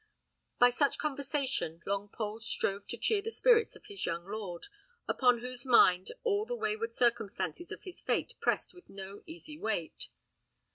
[0.57, 4.65] By such conversation Longpole strove to cheer the spirits of his young lord,
[5.07, 10.07] upon whose mind all the wayward circumstances of his fate pressed with no easy weight.